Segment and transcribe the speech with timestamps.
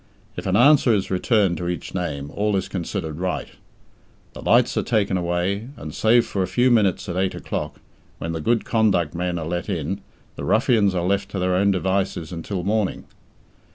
[0.35, 3.49] If an answer is returned to each name, all is considered right.
[4.33, 7.79] The lights are taken away, and save for a few minutes at eight o'clock,
[8.17, 10.01] when the good conduct men are let in,
[10.37, 13.03] the ruffians are left to their own devices until morning.